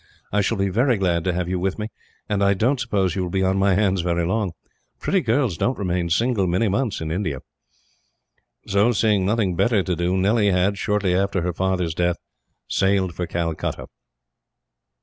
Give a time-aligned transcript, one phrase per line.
[0.31, 1.89] I shall be very glad to have you with me,
[2.27, 4.53] and I don't suppose you will be on my hands very long;
[4.99, 7.41] pretty girls don't remain single many months, in India."
[8.65, 12.17] So, seeing nothing better to do, Nellie had, shortly after her father's death,
[12.67, 13.89] sailed for Calcutta.